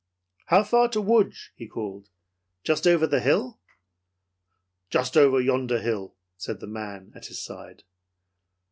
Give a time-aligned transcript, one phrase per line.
[0.47, 2.09] "How far to Lodz?" he called.
[2.63, 3.59] "Just over the hill?"
[4.89, 7.83] "Just over yonder hill," said the man at his side.